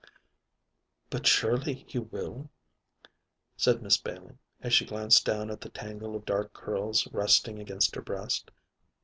[1.11, 2.49] "But surely he will,"
[3.55, 7.93] said Miss Bailey, as she glanced down at the tangle of dark curls resting against
[7.93, 8.49] her breast.